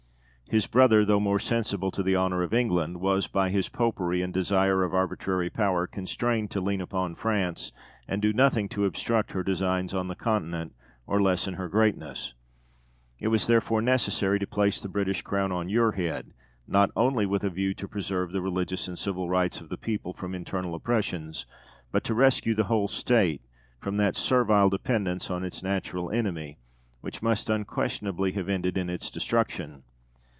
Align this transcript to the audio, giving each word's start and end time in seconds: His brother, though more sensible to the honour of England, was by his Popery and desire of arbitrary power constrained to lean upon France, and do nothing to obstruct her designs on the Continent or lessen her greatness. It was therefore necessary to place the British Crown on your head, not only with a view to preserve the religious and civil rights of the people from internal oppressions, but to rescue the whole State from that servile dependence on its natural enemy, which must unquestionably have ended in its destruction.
His 0.49 0.67
brother, 0.67 1.05
though 1.05 1.21
more 1.21 1.39
sensible 1.39 1.91
to 1.91 2.03
the 2.03 2.17
honour 2.17 2.43
of 2.43 2.53
England, 2.53 2.99
was 2.99 3.25
by 3.25 3.49
his 3.51 3.69
Popery 3.69 4.21
and 4.21 4.33
desire 4.33 4.83
of 4.83 4.93
arbitrary 4.93 5.49
power 5.49 5.87
constrained 5.87 6.51
to 6.51 6.59
lean 6.59 6.81
upon 6.81 7.15
France, 7.15 7.71
and 8.05 8.21
do 8.21 8.33
nothing 8.33 8.67
to 8.67 8.83
obstruct 8.83 9.31
her 9.31 9.43
designs 9.43 9.93
on 9.93 10.09
the 10.09 10.15
Continent 10.15 10.73
or 11.07 11.21
lessen 11.21 11.53
her 11.53 11.69
greatness. 11.69 12.33
It 13.17 13.29
was 13.29 13.47
therefore 13.47 13.81
necessary 13.81 14.39
to 14.39 14.45
place 14.45 14.81
the 14.81 14.89
British 14.89 15.21
Crown 15.21 15.53
on 15.53 15.69
your 15.69 15.93
head, 15.93 16.33
not 16.67 16.91
only 16.97 17.25
with 17.25 17.45
a 17.45 17.49
view 17.49 17.73
to 17.75 17.87
preserve 17.87 18.33
the 18.33 18.41
religious 18.41 18.89
and 18.89 18.99
civil 18.99 19.29
rights 19.29 19.61
of 19.61 19.69
the 19.69 19.77
people 19.77 20.11
from 20.11 20.35
internal 20.35 20.75
oppressions, 20.75 21.45
but 21.93 22.03
to 22.03 22.13
rescue 22.13 22.55
the 22.55 22.65
whole 22.65 22.89
State 22.89 23.41
from 23.79 23.95
that 23.95 24.17
servile 24.17 24.67
dependence 24.69 25.31
on 25.31 25.45
its 25.45 25.63
natural 25.63 26.11
enemy, 26.11 26.59
which 26.99 27.21
must 27.23 27.49
unquestionably 27.49 28.33
have 28.33 28.49
ended 28.49 28.77
in 28.77 28.89
its 28.89 29.09
destruction. 29.09 29.83